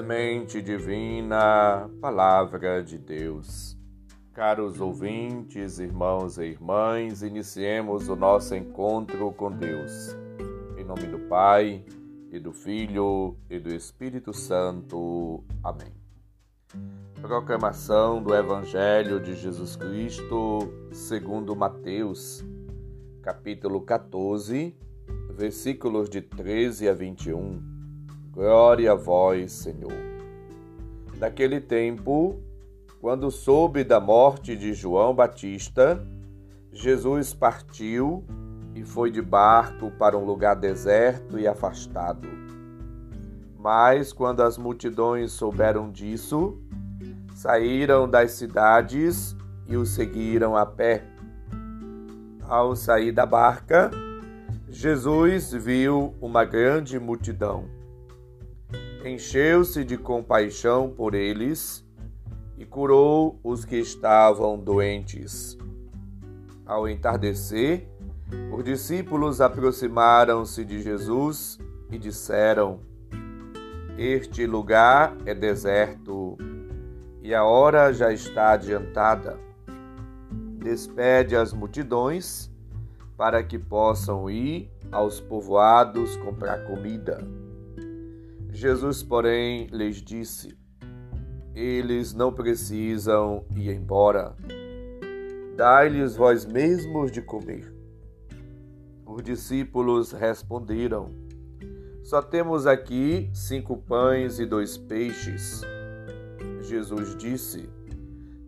[0.00, 3.76] Semente Divina, Palavra de Deus.
[4.32, 10.16] Caros ouvintes, irmãos e irmãs, iniciemos o nosso encontro com Deus.
[10.78, 11.84] Em nome do Pai,
[12.32, 15.44] e do Filho, e do Espírito Santo.
[15.62, 15.92] Amém.
[17.20, 22.42] Proclamação do Evangelho de Jesus Cristo, segundo Mateus,
[23.20, 24.74] capítulo 14,
[25.34, 27.69] versículos de 13 a 21.
[28.40, 29.92] Glória a vós, Senhor.
[31.18, 32.40] Naquele tempo,
[32.98, 36.02] quando soube da morte de João Batista,
[36.72, 38.24] Jesus partiu
[38.74, 42.26] e foi de barco para um lugar deserto e afastado.
[43.58, 46.58] Mas quando as multidões souberam disso,
[47.34, 49.36] saíram das cidades
[49.68, 51.04] e o seguiram a pé.
[52.48, 53.90] Ao sair da barca,
[54.70, 57.79] Jesus viu uma grande multidão.
[59.04, 61.82] Encheu-se de compaixão por eles
[62.58, 65.56] e curou os que estavam doentes.
[66.66, 67.88] Ao entardecer,
[68.52, 71.58] os discípulos aproximaram-se de Jesus
[71.90, 72.80] e disseram:
[73.96, 76.36] Este lugar é deserto
[77.22, 79.40] e a hora já está adiantada.
[80.58, 82.50] Despede as multidões
[83.16, 87.39] para que possam ir aos povoados comprar comida.
[88.52, 90.56] Jesus, porém, lhes disse:
[91.54, 94.34] Eles não precisam ir embora.
[95.56, 97.72] Dai-lhes vós mesmos de comer.
[99.06, 101.10] Os discípulos responderam:
[102.02, 105.62] Só temos aqui cinco pães e dois peixes.
[106.62, 107.68] Jesus disse: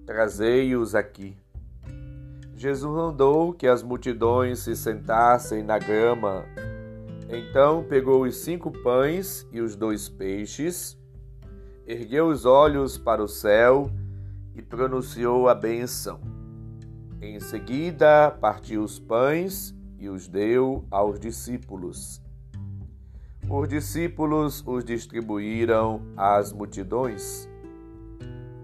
[0.07, 1.37] Trazei-os aqui.
[2.55, 6.45] Jesus mandou que as multidões se sentassem na grama.
[7.33, 10.99] Então pegou os cinco pães e os dois peixes,
[11.87, 13.91] ergueu os olhos para o céu
[14.55, 16.21] e pronunciou a bênção.
[17.23, 22.21] Em seguida, partiu os pães e os deu aos discípulos.
[23.49, 27.49] Os discípulos os distribuíram às multidões.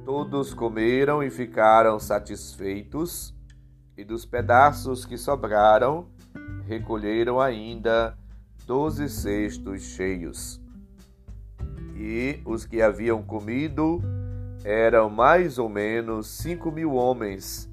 [0.05, 3.35] Todos comeram e ficaram satisfeitos,
[3.97, 6.07] e dos pedaços que sobraram,
[6.67, 8.15] recolheram ainda
[8.69, 10.61] doze cestos cheios.
[11.97, 14.03] E os que haviam comido
[14.63, 17.67] eram mais ou menos cinco mil homens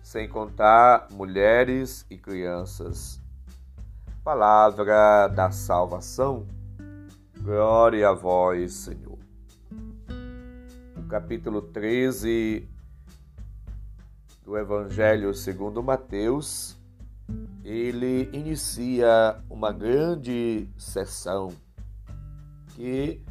[0.00, 3.20] sem contar mulheres e crianças.
[4.22, 6.46] Palavra da salvação.
[7.40, 9.18] Glória a vós, Senhor.
[10.96, 12.68] O capítulo 13
[14.44, 16.77] do Evangelho segundo Mateus,
[17.64, 21.52] ele inicia uma grande sessão
[22.74, 23.22] que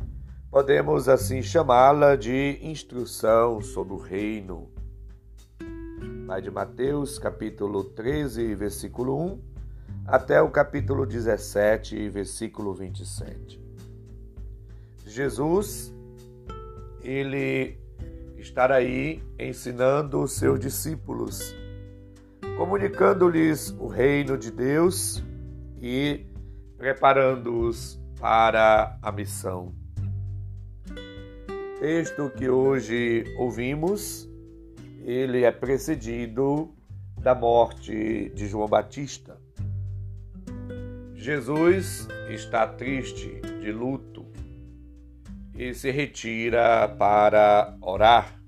[0.50, 4.70] podemos assim chamá-la de instrução sobre o reino
[6.28, 9.42] Vai de Mateus, capítulo 13, versículo 1,
[10.06, 13.64] até o capítulo 17, versículo 27.
[15.06, 15.96] Jesus,
[17.02, 17.80] ele
[18.38, 21.56] estará aí ensinando os seus discípulos,
[22.58, 25.24] comunicando-lhes o reino de Deus
[25.80, 26.26] e
[26.76, 29.76] preparando-os para a missão.
[30.90, 34.28] O texto que hoje ouvimos
[35.06, 36.74] ele é precedido
[37.22, 39.40] da morte de João Batista.
[41.14, 44.26] Jesus está triste, de luto,
[45.56, 48.40] e se retira para orar.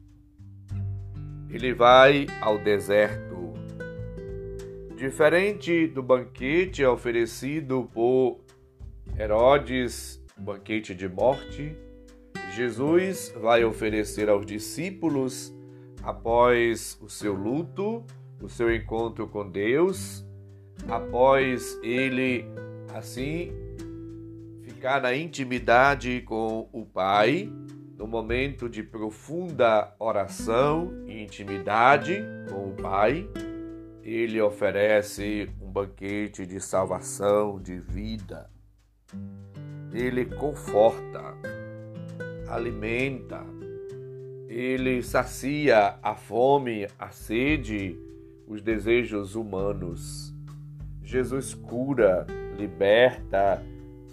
[1.50, 3.29] Ele vai ao deserto.
[5.00, 8.42] Diferente do banquete oferecido por
[9.18, 11.74] Herodes, banquete de morte,
[12.54, 15.56] Jesus vai oferecer aos discípulos
[16.04, 18.04] após o seu luto,
[18.42, 20.28] o seu encontro com Deus,
[20.90, 22.44] após ele
[22.94, 23.54] assim
[24.64, 27.50] ficar na intimidade com o Pai,
[27.98, 33.26] no momento de profunda oração e intimidade com o Pai,
[34.04, 38.50] ele oferece um banquete de salvação, de vida.
[39.94, 41.36] Ele conforta,
[42.48, 43.44] alimenta,
[44.48, 47.98] ele sacia a fome, a sede,
[48.48, 50.34] os desejos humanos.
[51.04, 52.26] Jesus cura,
[52.58, 53.64] liberta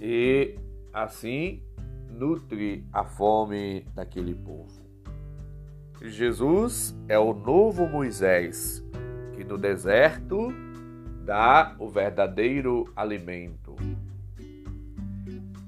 [0.00, 0.56] e
[0.93, 1.62] assim
[2.11, 4.87] nutre a fome daquele povo.
[6.03, 8.86] Jesus é o novo Moisés
[9.46, 10.52] no deserto
[11.25, 13.75] dá o verdadeiro alimento.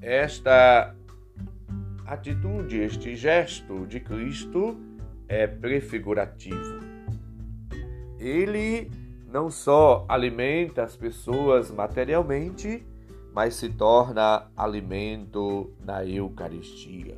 [0.01, 0.95] Esta
[2.05, 4.77] atitude, este gesto de Cristo
[5.27, 6.79] é prefigurativo.
[8.17, 8.89] Ele
[9.31, 12.85] não só alimenta as pessoas materialmente,
[13.33, 17.17] mas se torna alimento na Eucaristia.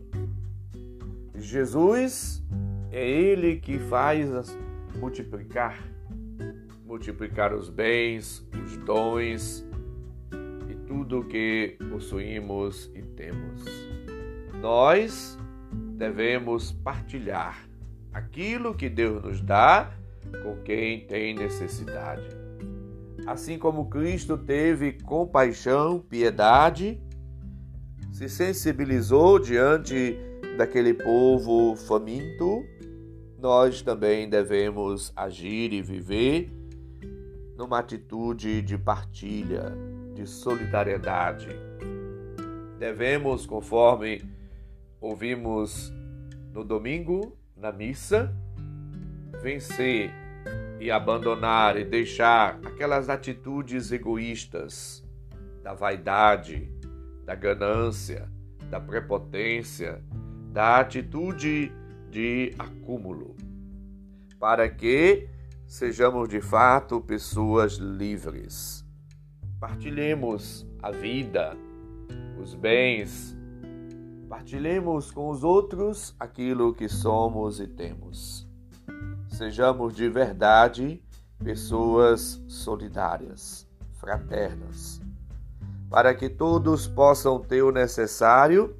[1.36, 2.44] Jesus
[2.92, 4.30] é ele que faz
[5.00, 5.82] multiplicar
[6.92, 9.66] multiplicar os bens, os dons
[10.70, 13.64] e tudo o que possuímos e temos.
[14.60, 15.40] Nós
[15.96, 17.66] devemos partilhar
[18.12, 19.90] aquilo que Deus nos dá
[20.44, 22.28] com quem tem necessidade.
[23.26, 27.02] Assim como Cristo teve compaixão, piedade,
[28.12, 30.18] se sensibilizou diante
[30.58, 32.66] daquele povo faminto,
[33.40, 36.52] nós também devemos agir e viver
[37.62, 39.72] numa atitude de partilha,
[40.16, 41.48] de solidariedade.
[42.80, 44.24] Devemos, conforme
[45.00, 45.94] ouvimos
[46.52, 48.36] no domingo, na missa,
[49.44, 50.12] vencer
[50.80, 55.08] e abandonar e deixar aquelas atitudes egoístas
[55.62, 56.68] da vaidade,
[57.24, 58.28] da ganância,
[58.72, 60.04] da prepotência,
[60.52, 61.72] da atitude
[62.10, 63.36] de acúmulo,
[64.40, 65.30] para que
[65.72, 68.86] sejamos de fato pessoas livres.
[69.58, 71.56] Partilhemos a vida,
[72.38, 73.38] os bens,
[74.28, 78.46] partilhemos com os outros aquilo que somos e temos.
[79.30, 81.02] Sejamos de verdade
[81.42, 85.02] pessoas solidárias, fraternas,
[85.90, 88.76] para que todos possam ter o necessário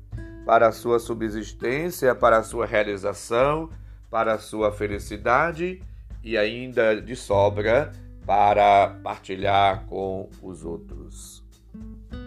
[0.46, 3.70] para a sua subsistência, para a sua realização,
[4.10, 5.82] para a sua felicidade
[6.24, 7.92] e ainda de sobra
[8.26, 11.44] para partilhar com os outros.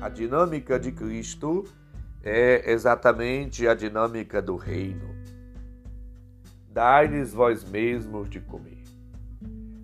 [0.00, 1.64] A dinâmica de Cristo
[2.22, 5.14] é exatamente a dinâmica do reino.
[6.68, 8.82] Dai-lhes vós mesmos de comer.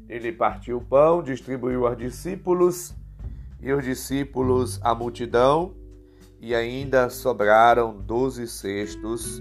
[0.08, 2.94] Ele partiu o pão, distribuiu aos discípulos,
[3.60, 5.74] e os discípulos à multidão,
[6.40, 9.40] e ainda sobraram doze cestos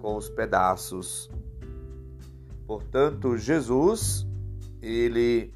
[0.00, 1.30] com os pedaços
[2.70, 4.24] Portanto, Jesus,
[4.80, 5.52] ele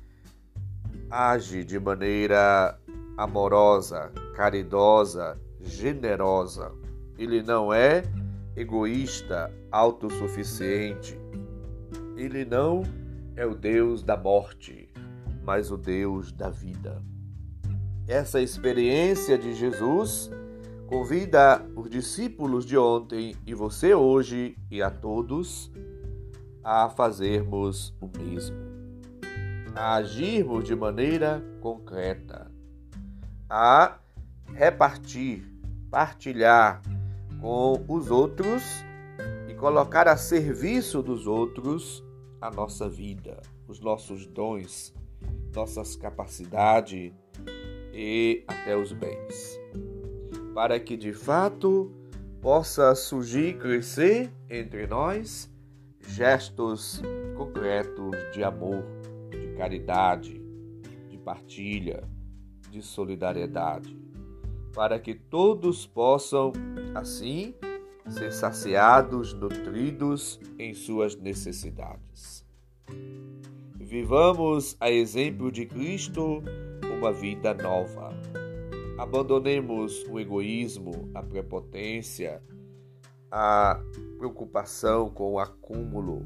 [1.09, 2.77] age de maneira
[3.17, 6.73] amorosa, caridosa, generosa.
[7.17, 8.03] Ele não é
[8.57, 11.17] egoísta, autossuficiente.
[12.17, 12.83] Ele não
[13.37, 14.91] é o Deus da morte,
[15.45, 17.01] mas o Deus da vida.
[18.09, 20.33] Essa experiência de Jesus
[20.89, 25.71] convida os discípulos de ontem e você hoje e a todos
[26.65, 28.57] a fazermos o mesmo,
[29.77, 32.51] a agirmos de maneira concreta,
[33.51, 33.99] a
[34.55, 35.47] repartir,
[35.91, 36.81] partilhar
[37.41, 38.63] com os outros
[39.47, 42.03] e colocar a serviço dos outros
[42.41, 44.95] a nossa vida, os nossos dons,
[45.55, 47.13] nossas capacidades
[47.93, 49.61] e até os bens,
[50.55, 51.93] para que de fato
[52.41, 55.54] possa surgir, crescer entre nós
[56.09, 57.03] gestos
[57.37, 58.85] concretos de amor,
[59.31, 60.41] de caridade,
[61.09, 62.05] de partilha,
[62.71, 63.97] de solidariedade,
[64.75, 66.53] para que todos possam,
[66.95, 67.55] assim,
[68.09, 72.45] ser saciados, nutridos em suas necessidades.
[73.77, 76.43] Vivamos, a exemplo de Cristo,
[76.99, 78.13] uma vida nova.
[78.99, 82.43] Abandonemos o egoísmo, a prepotência,
[83.37, 83.81] a
[84.17, 86.25] preocupação com o acúmulo,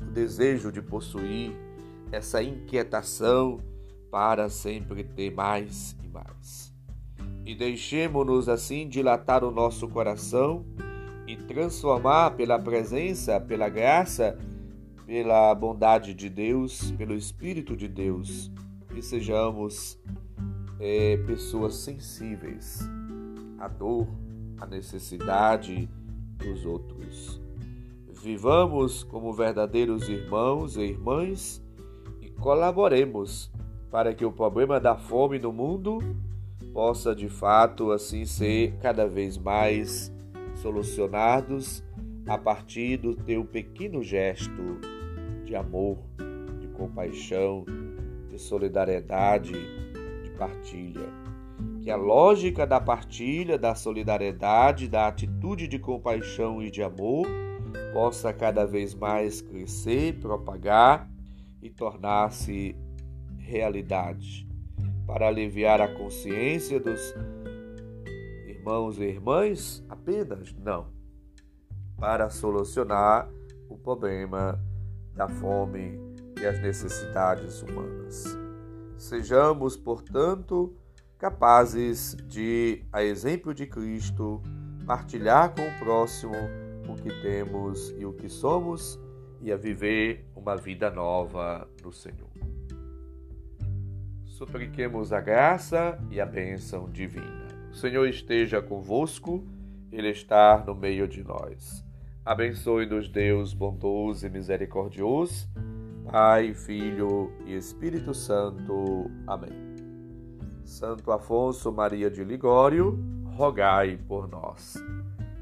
[0.00, 1.52] o desejo de possuir,
[2.10, 3.60] essa inquietação
[4.10, 6.72] para sempre ter mais e mais.
[7.44, 10.64] E deixemos-nos assim dilatar o nosso coração
[11.26, 14.38] e transformar pela presença, pela graça,
[15.04, 18.50] pela bondade de Deus, pelo Espírito de Deus,
[18.94, 20.00] que sejamos
[20.80, 22.80] é, pessoas sensíveis
[23.58, 24.08] à dor,
[24.58, 25.86] à necessidade,
[26.38, 27.40] dos outros.
[28.22, 31.62] Vivamos como verdadeiros irmãos e irmãs
[32.20, 33.50] e colaboremos
[33.90, 35.98] para que o problema da fome no mundo
[36.72, 40.12] possa de fato assim ser cada vez mais
[40.56, 41.82] solucionados
[42.26, 44.80] a partir do teu pequeno gesto
[45.44, 45.98] de amor,
[46.60, 47.64] de compaixão,
[48.28, 49.52] de solidariedade,
[50.22, 51.27] de partilha
[51.88, 57.26] que a lógica da partilha, da solidariedade, da atitude de compaixão e de amor
[57.94, 61.10] possa cada vez mais crescer, propagar
[61.62, 62.76] e tornar-se
[63.38, 64.46] realidade,
[65.06, 67.14] para aliviar a consciência dos
[68.46, 70.54] irmãos e irmãs apenas?
[70.62, 70.88] Não.
[71.96, 73.30] para solucionar
[73.66, 74.62] o problema
[75.14, 75.98] da fome
[76.38, 78.24] e as necessidades humanas.
[78.98, 80.76] Sejamos, portanto,
[81.18, 84.40] capazes de, a exemplo de Cristo,
[84.86, 86.34] partilhar com o próximo
[86.88, 88.98] o que temos e o que somos
[89.40, 92.28] e a viver uma vida nova no Senhor.
[94.24, 97.48] Supliquemos a graça e a bênção divina.
[97.70, 99.44] O Senhor esteja convosco,
[99.90, 101.84] Ele está no meio de nós.
[102.24, 105.48] Abençoe-nos, Deus bondoso e misericordioso,
[106.10, 109.10] Pai, Filho e Espírito Santo.
[109.26, 109.77] Amém.
[110.68, 113.02] Santo Afonso Maria de Ligório,
[113.34, 114.76] rogai por nós.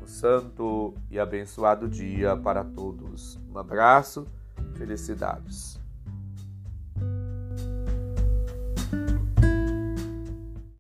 [0.01, 3.37] Um santo e abençoado dia para todos.
[3.53, 4.25] Um abraço,
[4.77, 5.76] felicidades.